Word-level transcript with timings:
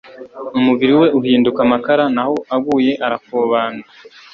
Umubili 0.57 0.93
we 1.01 1.07
uhinduka 1.19 1.59
amakara 1.65 2.03
n'aho 2.15 2.35
aguye 2.55 2.91
arakobana 3.05 3.83